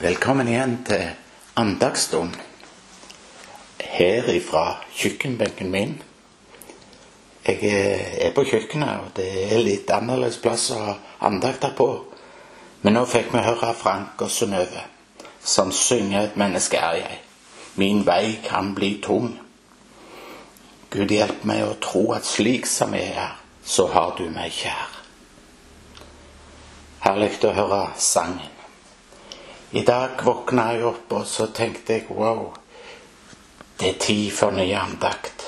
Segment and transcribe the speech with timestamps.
[0.00, 1.10] Velkommen igjen til
[1.60, 2.32] andagsstund
[3.84, 5.90] her ifra kjøkkenbenken min.
[7.44, 7.72] Jeg
[8.24, 10.94] er på kjøkkenet, og det er litt annerledes plass å ha
[11.28, 11.88] andakter på.
[12.80, 14.86] Men nå fikk vi høre Frank og Synnøve
[15.44, 17.18] som synger 'Et menneske er jeg'.
[17.74, 19.38] Min vei kan bli tung.
[20.90, 24.96] Gud hjelp meg å tro at slik som jeg er, så har du meg kjær.
[27.00, 28.59] Herlig å høre sangen.
[29.72, 32.48] I dag våkna jeg opp, og så tenkte jeg wow,
[33.78, 35.44] det er tid for ny andakt.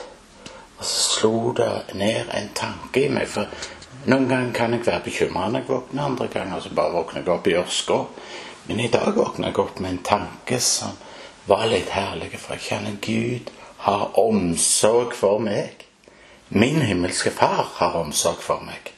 [0.78, 3.26] Og så slo det ned en tanke i meg.
[3.26, 3.50] For
[4.06, 7.34] noen ganger kan jeg være bekymra når jeg våkner, andre ganger så bare våkner jeg
[7.34, 7.98] opp i ørska.
[8.68, 10.94] Men i dag våkna jeg opp med en tanke som
[11.50, 13.50] var litt herlig, for jeg kjenner Gud
[13.82, 15.82] har omsorg for meg.
[16.54, 18.94] Min himmelske far har omsorg for meg.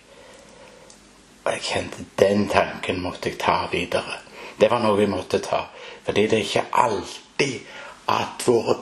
[1.46, 4.23] Og jeg kjente den tanken måtte jeg ta videre.
[4.60, 5.64] Det var noe vi måtte ta.
[6.04, 7.60] Fordi det er ikke alltid
[8.08, 8.76] at våre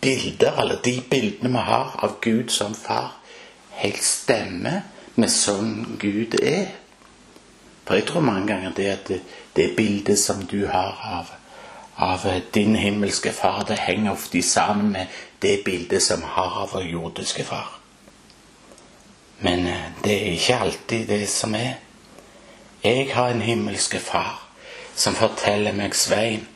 [0.00, 3.14] bilder, eller de bildene vi har av Gud som far,
[3.70, 4.82] helt stemmer
[5.14, 6.68] med sånn Gud er.
[7.86, 9.20] For jeg tror mange ganger det at det,
[9.56, 11.30] det bildet som du har av,
[11.96, 15.06] av din himmelske far, det henger ofte sammen med
[15.42, 17.70] det bildet som har av vår jordiske far.
[19.40, 21.76] Men eh, det er ikke alltid det som er.
[22.84, 24.45] Jeg har en himmelske far
[24.96, 26.46] som forteller meg, Svein,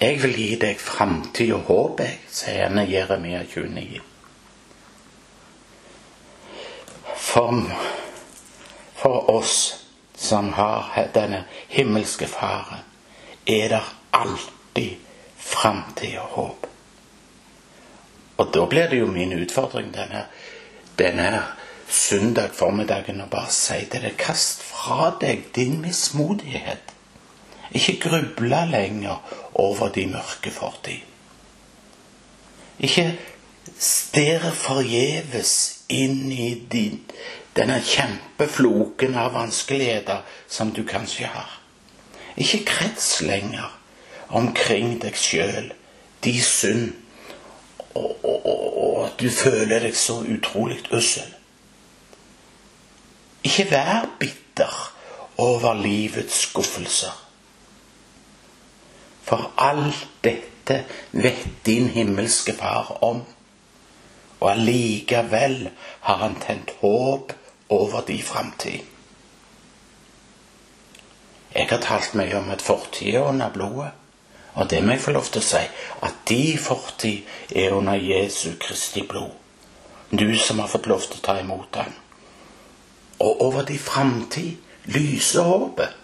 [0.00, 4.00] jeg vil gi deg framtid og håp, jeg, sier han i Jeremia 29.
[7.16, 7.62] For,
[8.96, 9.58] for oss
[10.16, 12.84] som har denne himmelske Faren,
[13.46, 13.82] er det
[14.16, 14.96] alltid
[15.36, 16.66] framtid og håp.
[18.36, 20.26] Og da blir det jo min utfordring denne,
[20.98, 21.44] denne
[21.88, 26.95] søndag formiddagen å bare si til deg kast fra deg din mismodighet.
[27.72, 29.22] Ikke gruble lenger
[29.54, 31.02] over de mørke fortid.
[32.78, 33.18] Ikke
[33.78, 35.52] stirre forgjeves
[35.88, 37.00] inn i din,
[37.56, 41.50] denne kjempefloken av vanskeligheter som du kanskje har.
[42.36, 43.72] Ikke krets lenger
[44.28, 45.72] omkring deg sjøl,
[46.24, 46.92] de synd,
[47.96, 51.30] og, og, og, og at du føler deg så utrolig ussel.
[53.46, 54.74] Ikke vær bitter
[55.40, 57.25] over livets skuffelser.
[59.26, 63.22] For alt dette vet din himmelske Far om.
[64.40, 65.70] Og allikevel
[66.00, 67.32] har han tent håp
[67.68, 68.84] over din framtid.
[71.54, 73.90] Jeg har talt mye om at fortida er under blodet.
[74.54, 75.62] Og det må jeg få lov til å si,
[76.02, 77.26] at din fortid
[77.56, 79.32] er under Jesu Kristi blod.
[80.10, 81.92] Du som har fått lov til å ta imot ham.
[83.20, 84.56] Og over din framtid
[84.92, 85.96] lyser håpet.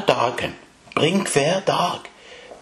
[0.00, 0.54] Dagen,
[0.94, 2.00] bring hver dag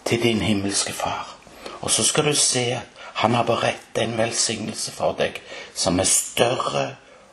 [0.05, 1.35] til din himmelske Far.
[1.81, 2.81] Og så skal du se at
[3.13, 5.41] han har beredt en velsignelse for deg
[5.73, 6.85] som er større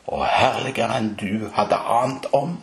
[0.07, 2.57] og herligere enn du hadde ant om.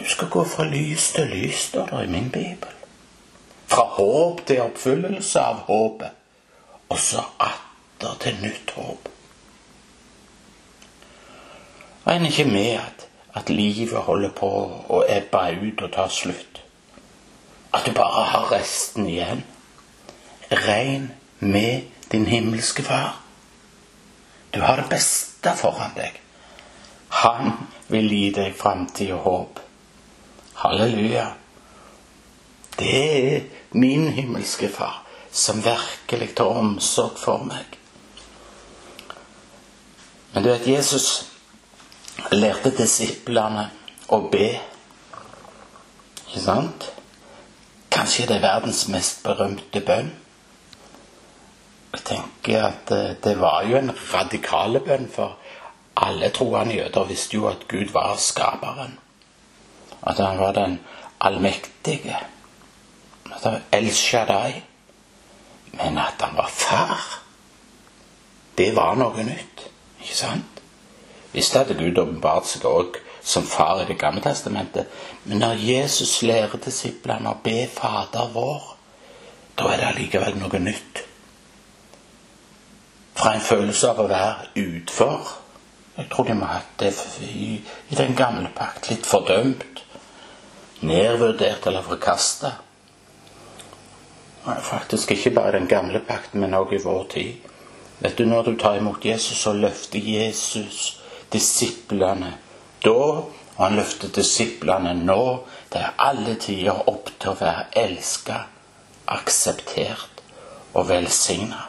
[0.00, 2.72] Du skal gå fra lys til lys, står det i min bibel.
[3.66, 6.10] Fra håp til oppfyllelse av håpet,
[6.88, 9.08] og så atter til nytt håp.
[12.06, 14.50] Regn ikke med at, at livet holder på
[14.92, 16.60] å ebbe ut og ta slutt.
[17.72, 19.44] At du bare har resten igjen.
[20.52, 21.10] Regn
[21.40, 23.16] med din himmelske Far.
[24.52, 26.18] Du har det beste foran deg.
[27.22, 27.54] Han
[27.88, 29.62] vil gi deg framtid og håp.
[30.60, 31.30] Halleluja.
[32.76, 33.40] Det er
[33.72, 35.00] min himmelske Far
[35.32, 37.78] som virkelig tar omsorg for meg.
[40.32, 41.31] Men du vet, Jesus
[42.30, 43.68] lærte disiplene
[44.12, 44.48] å be.
[46.28, 46.88] Ikke sant?
[47.92, 50.12] Kanskje det er verdens mest berømte bønn.
[51.92, 52.92] Jeg tenker at
[53.24, 55.36] det var jo en radikale bønn, for
[56.00, 58.96] alle troende jøder visste jo at Gud var skaperen.
[60.02, 60.78] At han var den
[61.20, 62.16] allmektige.
[63.28, 64.62] At han El Shaddai.
[65.72, 67.00] Men at han var far,
[68.58, 69.62] det var noe nytt.
[70.02, 70.51] Ikke sant?
[71.32, 74.86] Visst hadde Gud åpenbart seg òg som far i Det gamle testamentet.
[75.24, 78.72] Men når Jesus lærer disiplene å be Fader vår,
[79.58, 81.04] da er det allikevel noe nytt.
[83.14, 85.30] Fra en følelse av å være utfor.
[85.96, 86.92] Jeg tror de må ha hatt det
[87.28, 87.60] i,
[87.96, 88.90] den gamle pakt.
[88.90, 89.84] Litt fordømt.
[90.82, 92.54] Nedvurdert eller forkasta.
[94.42, 97.52] Faktisk ikke bare den gamle pakten, men også i vår tid.
[98.00, 101.01] Vet du, Når du tar imot Jesus, så løfter Jesus
[101.32, 102.34] disiplene.
[102.84, 103.22] Da
[103.56, 108.38] Og han løfter disiplene nå til alle tider opp til å være elska,
[109.12, 110.22] akseptert
[110.72, 111.68] og velsigna.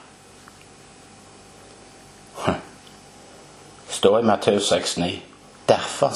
[3.93, 5.11] står i Matteus 6,9.
[5.69, 6.15] Derfor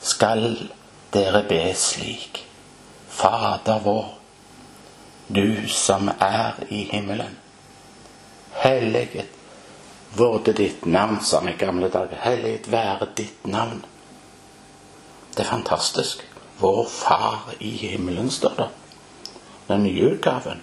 [0.00, 0.46] skal
[1.12, 2.44] dere be slik.
[3.08, 4.06] Fader vår,
[5.28, 7.36] du som er i himmelen.
[8.62, 9.41] Helliget
[10.16, 12.18] vorde ditt navn, sa vi i gamle dager.
[12.20, 13.84] Helliget være ditt navn.
[15.36, 16.22] Det er fantastisk.
[16.58, 18.68] Vår Far i himmelen, står det.
[19.66, 20.62] Den nye utgaven.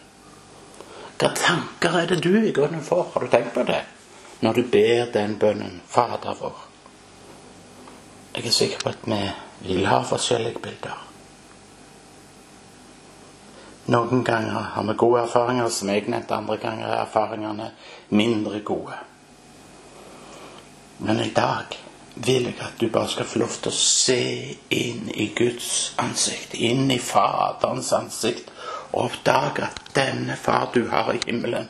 [1.19, 3.07] Hva tanker er det du i grunnen får?
[3.13, 3.81] Har du tenkt på det?
[4.39, 6.65] Når du ber den bønnen, Fader vår.
[8.35, 9.19] Jeg er sikker på at vi
[9.67, 11.05] vil ha forskjellige bilder.
[13.89, 16.35] Noen ganger har vi gode erfaringer, som jeg nevnte.
[16.35, 17.71] Andre ganger er erfaringene
[18.09, 18.95] mindre gode.
[20.99, 21.77] Men i dag
[22.15, 24.21] vil jeg at du bare skal få lov til å se
[24.75, 28.51] inn i Guds ansikt, inn i Faderens ansikt,
[28.91, 31.69] og oppdage at denne far du har i himmelen,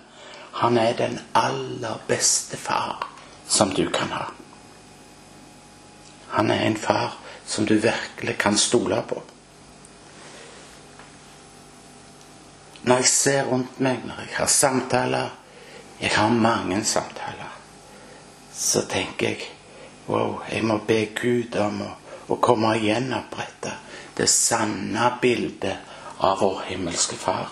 [0.60, 3.06] han er den aller beste far
[3.48, 4.26] som du kan ha.
[6.30, 7.14] Han er en far
[7.46, 9.22] som du virkelig kan stole på.
[12.82, 15.36] Når jeg ser rundt meg, når jeg har samtaler
[16.00, 17.49] Jeg har mange samtaler.
[18.60, 19.48] Så tenker jeg
[20.10, 21.94] wow, jeg må be Gud om å,
[22.34, 23.72] å komme og gjenopprette
[24.18, 27.48] det sanne bildet av vår himmelske Far.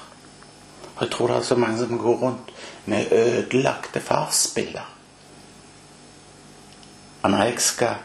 [0.98, 2.52] Og jeg tror det er så mange som går rundt
[2.92, 4.94] med ødelagte farsbilder.
[7.22, 7.96] Og når jeg skal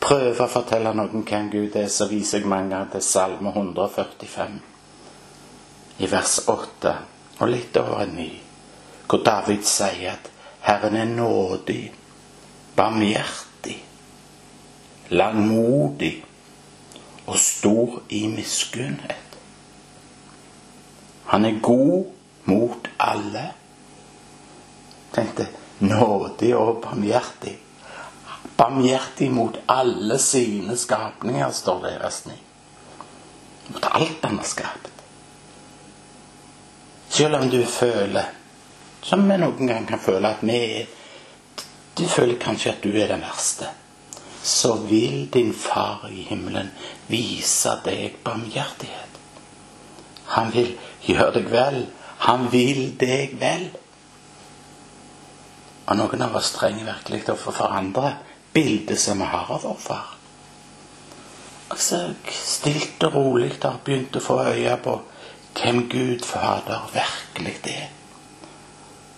[0.00, 4.60] prøve å fortelle noen hvem Gud er, så viser jeg mange ganger til Salme 145
[6.04, 6.94] i vers 8
[7.40, 8.28] og litt over 9,
[9.08, 10.33] hvor David sier at
[10.64, 11.92] Herren er nådig,
[12.76, 13.76] barmhjertig,
[15.08, 16.24] langmodig
[17.26, 19.36] og stor i miskunnhet.
[21.26, 22.06] Han er god
[22.44, 23.44] mot alle.
[25.12, 27.58] Tenkte nådig og barmhjertig.
[28.56, 32.32] Barmhjertig mot alle sine skapninger, står det i vers 9.
[33.68, 34.90] Mot alt han har skapt.
[37.08, 38.32] Selv om du føler,
[39.04, 40.92] som vi noen gang kan føle, at vi er
[41.94, 43.68] Du føler kanskje at du er den verste.
[44.42, 46.72] Så vil din far i himmelen
[47.06, 49.20] vise deg barmhjertighet.
[50.34, 50.72] Han vil
[51.06, 51.78] gjøre deg vel.
[52.26, 53.68] Han vil deg vel.
[55.86, 58.16] Og noen av oss trenger virkelig å få forandre
[58.54, 60.14] bildet som vi har av vår far.
[61.70, 65.00] Altså, stilt og rolig har begynt å få øye på
[65.54, 67.92] hvem Gud Fader virkelig er.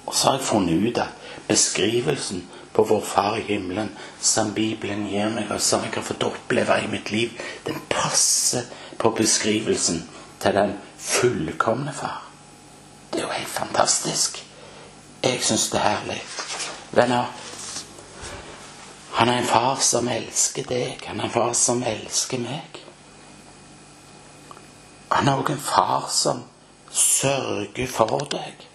[0.06, 1.08] Og så har jeg funnet ut at
[1.48, 6.26] beskrivelsen på vår Far i himmelen som Bibelen gir meg, og som jeg har fått
[6.26, 7.32] oppleve i mitt liv,
[7.66, 8.68] den passer
[8.98, 10.02] på beskrivelsen
[10.42, 12.22] til den fullkomne Far.
[13.12, 14.42] Det er jo helt fantastisk.
[15.24, 16.22] Jeg syns det er herlig.
[16.92, 17.32] Venner,
[19.16, 21.00] han er en far som elsker deg.
[21.08, 22.82] Han er en far som elsker meg.
[25.08, 26.42] Han er òg en far som
[26.92, 28.66] sørger for deg.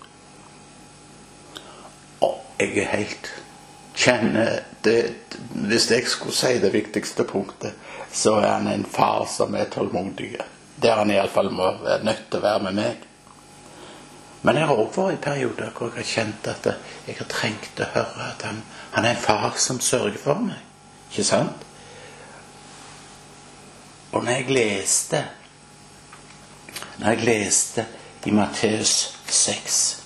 [2.62, 3.32] Jeg er helt
[3.98, 5.14] kjenner det
[5.68, 7.74] Hvis jeg skulle si det viktigste punktet,
[8.12, 10.36] så er han en far som er tålmodig.
[10.82, 13.06] Der han iallfall må være nødt til å være med meg.
[14.42, 16.70] Men jeg har òg vært i perioder hvor jeg har kjent at
[17.08, 18.64] jeg har trengt å høre at han,
[18.96, 20.58] han er en far som sørger for meg.
[21.12, 21.68] Ikke sant?
[24.12, 25.24] Og når jeg leste
[26.98, 27.86] når jeg leste
[28.26, 28.96] i Matteus
[29.30, 30.01] 6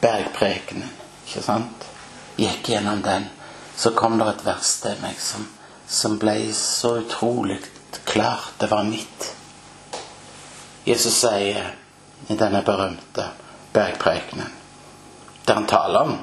[0.00, 0.90] Bergprekenen,
[1.26, 1.84] ikke sant?
[2.40, 3.26] Gikk gjennom den,
[3.76, 5.44] så kom det et vers til meg som,
[5.88, 7.58] som ble så utrolig
[8.08, 8.54] klart.
[8.58, 9.28] Det var mitt.
[10.84, 11.74] Jesus sier
[12.28, 13.26] i denne berømte
[13.72, 14.48] bergprekenen,
[15.44, 16.16] der han taler om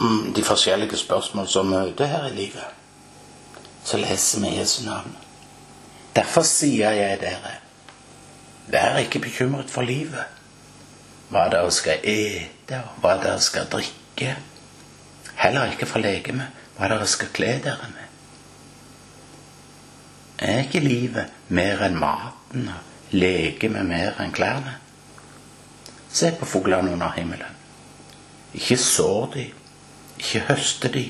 [0.00, 2.66] mm, de forskjellige spørsmål som møter her i livet,
[3.84, 5.14] så leser vi Jesu navn.
[6.16, 7.56] Derfor sier jeg dere
[8.68, 10.26] Vær ikke bekymret for livet,
[11.32, 14.34] hva dere skal ete, og hva dere skal drikke.
[15.38, 18.04] Heller ikke fra legemet, hva dere skal kle dere med.
[20.38, 24.76] Er ikke livet mer enn maten og legemet mer enn klærne?
[26.12, 27.56] Se på fuglene under himmelen.
[28.54, 29.46] Ikke sår de,
[30.18, 31.08] ikke høster de,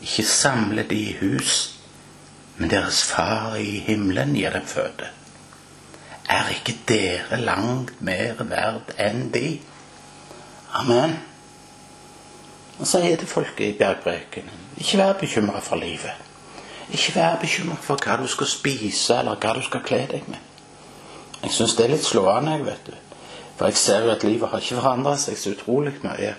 [0.00, 1.58] ikke samler de i hus,
[2.56, 5.10] men deres far i himmelen gir dem føde.
[6.30, 9.58] Er ikke dere langt mer verd enn de?
[10.72, 11.18] Amen.
[12.78, 14.66] Og så er det folket i bergprekenen.
[14.76, 16.12] Ikke vær bekymra for livet.
[16.92, 20.38] Ikke vær bekymret for hva du skal spise, eller hva du skal kle deg med.
[21.42, 22.94] Jeg syns det er litt slående, jeg, vet du.
[23.56, 26.32] For jeg ser jo at livet har ikke forandra seg så utrolig mye.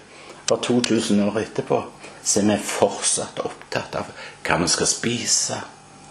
[0.50, 1.83] For 2000 år etterpå
[2.23, 4.09] så er vi fortsatt opptatt av
[4.45, 5.61] hva vi skal spise,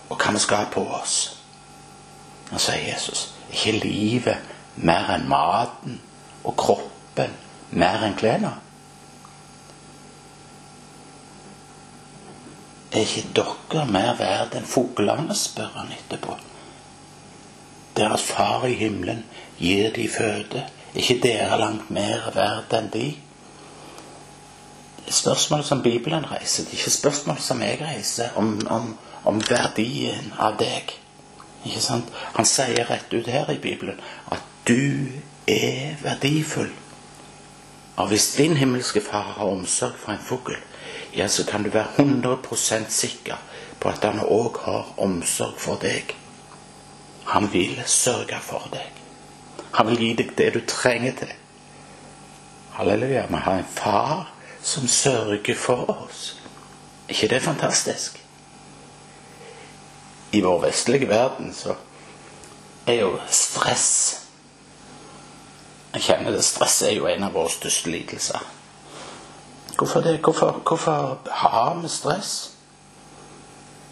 [0.08, 1.18] og hva vi skal ha på oss.
[2.50, 5.98] Og så sier Jesus ikke livet mer enn maten
[6.46, 7.34] og kroppen
[7.70, 8.52] mer enn klærne.
[12.90, 16.36] Er ikke dere mer verd enn fuglene, spør han etterpå.
[17.96, 19.22] Deres far i himmelen
[19.58, 20.64] gir de føde.
[20.94, 23.08] Er ikke dere langt mer verd enn de?
[25.04, 26.64] Det er spørsmål som Bibelen reiser.
[26.64, 28.92] Det er ikke spørsmål som jeg reiser om, om,
[29.24, 30.90] om verdien av deg.
[31.64, 32.10] Ikke sant?
[32.34, 33.98] Han sier rett ut her i Bibelen
[34.30, 35.10] at du
[35.46, 36.70] er verdifull.
[38.00, 40.56] Og hvis din himmelske far har omsorg for en fugl,
[41.16, 43.36] ja, så kan du være 100% sikker
[43.80, 46.14] på at han òg har omsorg for deg.
[47.28, 48.88] Han vil sørge for deg.
[49.76, 51.34] Han vil gi deg det du trenger til.
[52.78, 53.26] Halleluja.
[53.28, 56.40] Vi har en far som sørger for oss.
[57.08, 58.16] Er ikke det fantastisk?
[60.32, 61.76] I vår vestlige verden så
[62.86, 64.29] er jo stress
[65.94, 66.44] Jeg kjenner det.
[66.44, 68.40] Stress er jo en av våre største lidelser.
[69.76, 70.20] Hvorfor det?
[70.22, 72.50] Hvorfor, hvorfor har vi stress?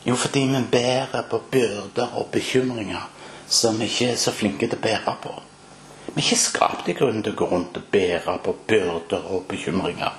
[0.07, 3.09] Jo, fordi vi bærer på byrder og bekymringer
[3.49, 5.33] som vi ikke er så flinke til å bære på.
[6.07, 9.47] Vi er ikke skapt i grunnen til å gå rundt og bære på byrder og
[9.49, 10.12] bekymringer.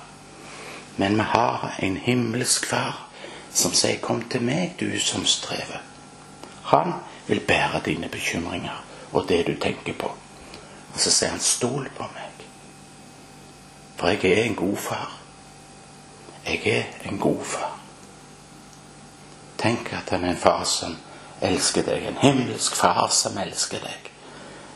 [0.96, 3.06] Men vi har en himmelsk far
[3.54, 5.82] som sier 'Kom til meg, du som strever'.
[6.62, 6.92] Han
[7.26, 10.10] vil bære dine bekymringer og det du tenker på.
[10.94, 12.46] Og så sier han 'Stol på meg',
[13.96, 15.18] for jeg er en god far.
[16.46, 17.80] Jeg er en god far.
[19.58, 20.96] Tenk at han er en far som
[21.40, 22.06] elsker deg.
[22.06, 24.10] En himmelsk far som elsker deg.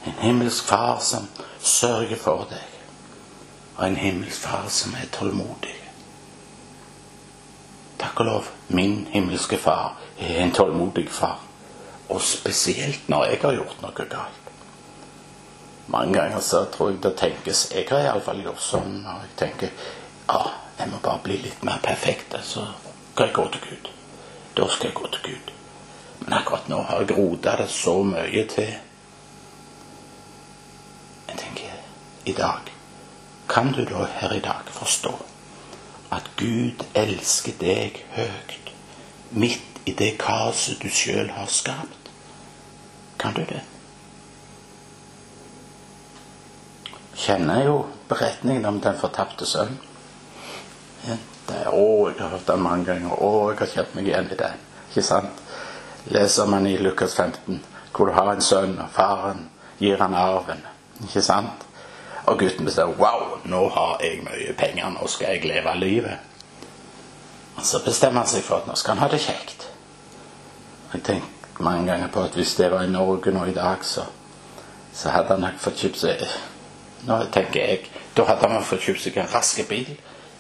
[0.07, 1.29] En himmelsk far som
[1.61, 2.69] sørger for deg.
[3.77, 5.81] Og en himmelsk far som er tålmodig.
[7.99, 11.41] Takk og lov, min himmelske far er en tålmodig far.
[12.09, 14.44] Og spesielt når jeg har gjort noe galt.
[15.87, 19.75] Mange ganger så tror jeg det tenkes Jeg har iallfall gjort sånn når jeg tenker
[20.29, 20.41] ja,
[20.79, 22.65] jeg må bare bli litt mer perfekt, så
[23.13, 23.91] skal jeg gå til Gud.
[24.57, 25.53] Da skal jeg gå til Gud.
[26.21, 28.73] Men akkurat nå har jeg rota det så mye til.
[31.29, 31.77] Jeg tenker
[32.25, 32.73] i dag
[33.49, 35.13] Kan du da her i dag forstå
[36.17, 38.73] at Gud elsker deg høyt
[39.31, 42.11] midt i det kaoset du sjøl har skapt?
[43.19, 43.61] Kan du det?
[47.25, 47.77] Kjenner jo
[48.09, 49.79] beretningen om den fortapte sønnen.
[51.45, 53.17] Det, å, jeg har hørt den mange ganger.
[53.17, 54.61] Å, jeg har kjent meg igjen i den.
[54.91, 55.43] Ikke sant?
[56.13, 57.61] Leser man i Lukas 15,
[57.97, 59.47] hvor du har en sønn, og faren
[59.81, 60.61] gir han arven.
[61.05, 61.65] Ikke sant?
[62.25, 66.33] Og gutten bestemmer Wow, nå har jeg mye penger, nå skal jeg leve livet.
[67.57, 69.69] Og så bestemmer han seg for at nå skal han ha det kjekt.
[70.95, 74.07] Jeg tenker mange ganger på at hvis det var i Norge nå i dag, så,
[74.93, 76.25] så hadde han nok fått kjøpt seg
[77.05, 79.89] Nå tenker jeg, Da hadde han fått kjøpt seg en rask bil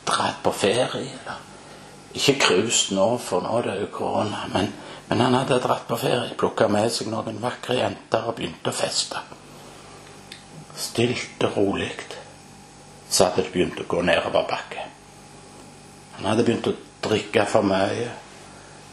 [0.06, 0.86] dratt på ferie.
[0.94, 1.40] Eller.
[2.14, 4.44] Ikke cruist nå, for nå er det jo korona.
[4.52, 4.70] Men,
[5.08, 8.76] men, han hadde dratt på ferie, plukka med seg noen vakre jenter og begynte å
[8.76, 9.22] feste.
[10.78, 11.90] Stilt og rolig
[13.14, 14.86] så hadde det begynt å gå nedover bakke.
[16.16, 18.08] Han hadde begynt å drikke for mye.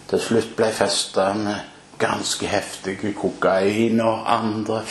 [0.09, 1.55] Til slutt ble festene
[2.01, 4.81] ganske heftige kokain og andre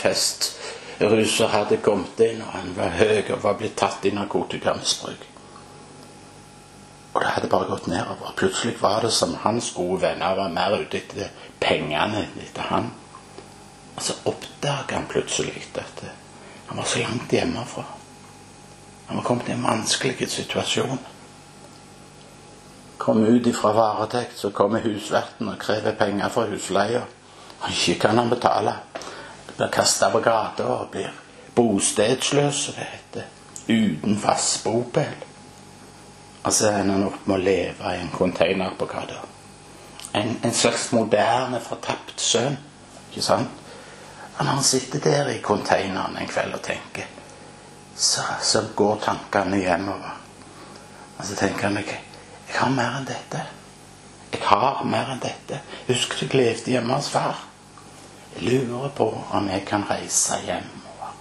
[1.00, 5.26] festruser hadde kommet inn, og han var høy og var blitt tatt i narkotikamisbruk.
[7.12, 8.34] Og det hadde bare gått nedover.
[8.36, 12.90] Plutselig var det som hans gode venner var mer ute etter pengene etter han.
[13.96, 16.04] Og så oppdaga han plutselig at
[16.68, 17.84] han var så langt hjemmefra.
[19.08, 21.00] Han var kommet i en vanskelig situasjon.
[23.00, 27.02] Kom ut ifra varetekt, så kommer husverten og krever penger for husleia.
[27.60, 28.76] Og ikke kan han betale.
[29.60, 31.10] Blir kasta på gata og blir
[31.54, 33.24] bostedsløs, som det heter.
[33.68, 35.10] Uten fast bopel.
[36.42, 39.18] Og så ender han opp med å leve i en container på gata.
[40.16, 42.56] En, en, slags moderne, fortapt sønn.
[43.10, 43.52] Ikke sant?
[44.38, 47.12] Og når han sitter der i containeren en kveld og tenker,
[47.92, 50.16] så, så går tankene hjemover.
[51.18, 52.00] Og så tenker han jeg,
[52.48, 53.44] jeg har mer enn dette.
[54.32, 55.60] Jeg har mer enn dette.
[55.92, 57.49] Husk du levde hjemme hos far.
[58.38, 61.14] Lurer på om jeg kan reise hjemover.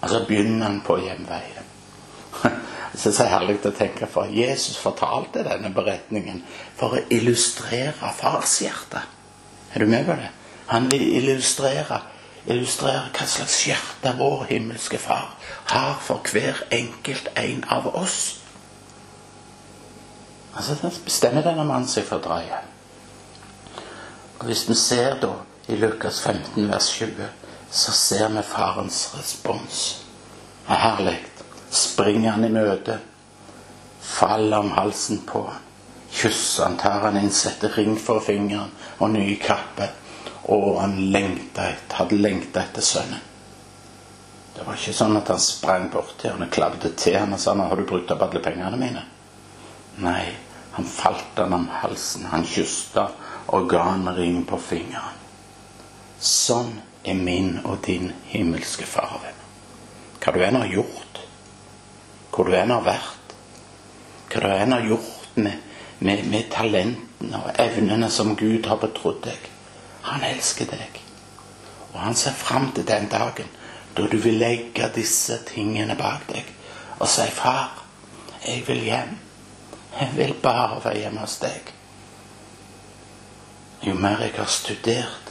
[0.00, 1.66] Og så begynner han på hjemveien.
[2.94, 6.42] Så det er herlig å tenke for Jesus fortalte denne beretningen
[6.78, 9.16] for å illustrere farshjertet.
[9.74, 10.30] Er du med på det?
[10.68, 12.00] Han vil illustrere,
[12.46, 15.36] illustrere hva slags hjerte vår himmelske Far
[15.72, 18.38] har for hver enkelt en av oss.
[20.56, 22.74] Altså, Da bestemmer denne mannen seg for å dra hjem.
[24.38, 25.34] Og Hvis vi ser da
[25.68, 27.24] i Lukas 15, vers 20,
[27.70, 30.04] så ser vi farens respons.
[30.66, 31.18] Er herlig.
[31.70, 32.96] Springer han i møte,
[34.00, 35.66] faller om halsen på han,
[36.08, 39.90] kysser han, tar han inn, setter ring for fingeren og ny kappe.
[40.48, 43.20] Og han lengta etter, hadde lengta etter sønnen.
[44.56, 47.44] Det var ikke sånn at han sprang bort til han og klabbet til han og
[47.44, 49.04] sa har du brukt opp alle pengene mine'.
[50.00, 50.24] Nei,
[50.72, 53.12] han falt han om halsen, han kysset
[53.46, 55.27] og ga han ring på fingeren.
[56.18, 56.72] Sånn
[57.06, 59.22] er min og din himmelske Far.
[60.18, 61.20] Hva du enn har gjort,
[62.34, 63.34] hvor du enn har vært,
[64.32, 65.60] hva du enn har gjort med,
[66.02, 69.46] med, med talentene og evnene som Gud har betrodd deg.
[70.08, 70.98] Han elsker deg.
[71.92, 73.54] Og han ser fram til den dagen
[73.94, 76.50] da du vil legge disse tingene bak deg
[76.98, 77.84] og si 'Far,
[78.46, 79.18] jeg vil hjem.
[80.00, 81.72] Jeg vil bare være hjemme hos deg.'
[83.86, 85.27] Jo mer jeg har studert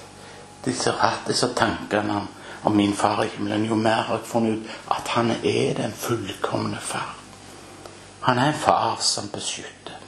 [0.67, 0.93] disse,
[1.27, 2.27] disse tankene om,
[2.67, 5.93] om min far i himmelen, jo mer har jeg funnet ut at han er den
[5.95, 7.15] fullkomne far.
[8.27, 9.99] Han er en far som beskytter.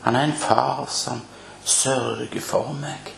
[0.00, 1.20] Han er en far som
[1.64, 3.12] sørger for meg.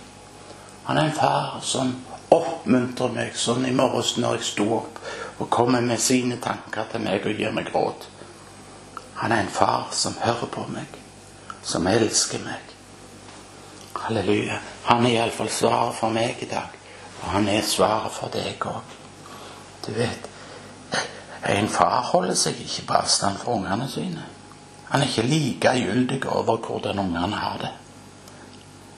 [0.85, 1.95] Han er en far som
[2.33, 4.99] oppmuntrer meg sånn i morges når jeg sto opp
[5.39, 8.09] og kommer med sine tanker til meg og gir meg råd.
[9.23, 11.01] Han er en far som hører på meg,
[11.63, 12.72] som elsker meg.
[13.95, 14.59] Halleluja.
[14.85, 16.73] Han er iallfall svaret for meg i dag,
[17.23, 18.97] og han er svaret for deg òg.
[19.87, 20.29] Du vet,
[21.49, 24.25] en far holder seg ikke på avstand fra ungene sine.
[24.93, 27.73] Han er ikke like gyldig over hvordan ungene har det.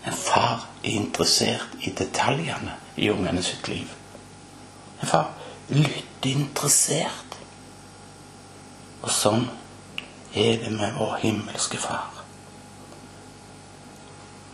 [0.06, 3.88] En far er interessert i detaljene i ungene sitt liv.
[5.00, 5.30] En far
[5.68, 7.38] lytter interessert.
[9.04, 9.46] Og sånn
[10.34, 12.13] er det med vår himmelske far.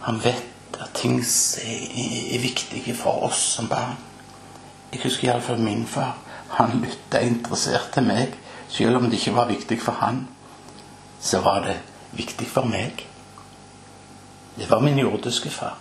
[0.00, 3.98] Han vet at ting er, er viktige for oss som barn.
[4.92, 6.16] Jeg husker iallfall min far.
[6.56, 8.34] Han lytta interessert til meg.
[8.68, 10.24] Selv om det ikke var viktig for han,
[11.20, 11.76] så var det
[12.16, 13.04] viktig for meg.
[14.56, 15.78] Det var min jordiske far.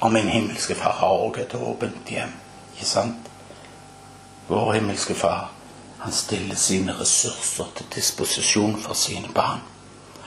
[0.00, 2.32] Og min himmelske far har òg et åpent hjem.
[2.74, 3.30] Ikke sant?
[4.48, 5.52] Vår himmelske far,
[5.98, 9.62] han stiller sine ressurser til disposisjon for sine barn.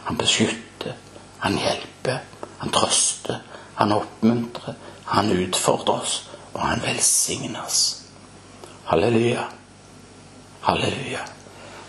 [0.03, 0.95] Han beskytter,
[1.39, 2.23] han hjelper,
[2.57, 3.41] han trøster,
[3.75, 8.01] han oppmuntrer, han utfordrer oss, og han velsigner oss.
[8.87, 9.43] Halleluja.
[10.61, 11.25] Halleluja.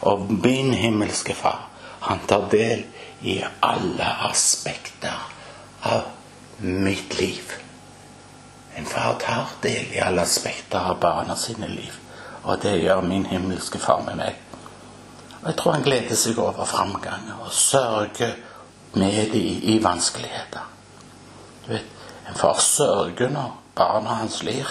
[0.00, 1.68] Og min himmelske far,
[2.00, 2.84] han tar del
[3.20, 5.16] i alle aspekter
[5.82, 6.02] av
[6.58, 7.52] mitt liv.
[8.74, 11.94] En far tar del i alle aspekter av barna sine liv.
[12.42, 14.36] Og det gjør min himmelske far med meg.
[15.40, 18.36] Og jeg tror han gleder seg over framgang og sørger
[18.92, 20.66] med de i vanskeligheter.
[21.66, 21.84] Du vet,
[22.28, 24.68] En far sørger når barna hans lir.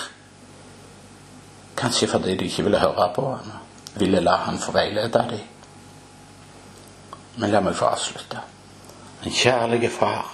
[1.78, 3.52] Kanskje fordi de ikke ville høre på ham,
[3.96, 5.40] ville la han få veilede dem.
[7.38, 8.42] Men la meg få avslutte.
[9.26, 10.34] En kjærlige far,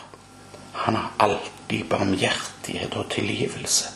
[0.74, 3.90] han har alltid barmhjertighet og tilgivelse.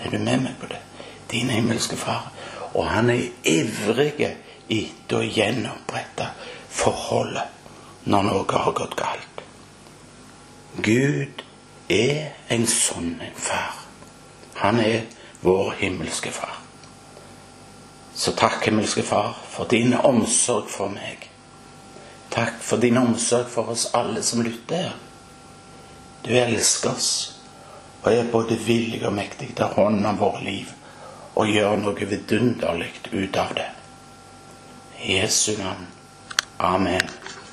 [0.00, 0.82] Er du med meg på det?
[1.30, 2.30] Din himmelske far.
[2.74, 4.26] Og han er ivrig
[4.68, 6.32] etter å gjenopprette
[6.68, 7.55] forholdet
[8.06, 9.42] når noe har gått galt.
[10.82, 11.42] Gud
[11.92, 13.82] er en sånn en far.
[14.62, 15.04] Han er
[15.42, 16.62] vår himmelske far.
[18.16, 21.26] Så takk, himmelske Far, for din omsorg for meg.
[22.32, 24.94] Takk for din omsorg for oss alle som lytter her.
[26.24, 27.10] Du elsker oss
[28.02, 30.72] og er både villig og mektig til å hånd om vårt liv
[31.36, 33.68] og gjøre noe vidunderlig ut av det.
[35.04, 35.84] Jesu navn.
[36.56, 37.04] Amen.